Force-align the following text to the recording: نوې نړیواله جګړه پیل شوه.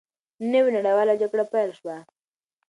نوې 0.51 0.69
نړیواله 0.77 1.13
جګړه 1.21 1.45
پیل 1.53 1.69
شوه. 1.79 1.97